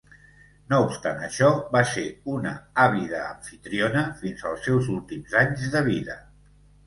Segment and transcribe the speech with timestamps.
[0.71, 2.05] No obstant això, va ser
[2.37, 2.53] una
[2.85, 6.17] àvida amfitriona fins els seus últims anys de vida.